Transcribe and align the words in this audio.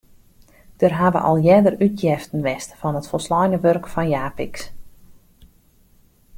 Der 0.83 0.93
hawwe 0.99 1.19
al 1.29 1.37
earder 1.53 1.75
útjeften 1.87 2.45
west 2.47 2.71
fan 2.79 2.99
it 2.99 3.09
folsleine 3.11 3.57
wurk 3.63 3.85
fan 3.93 4.09
Japicx. 4.13 4.55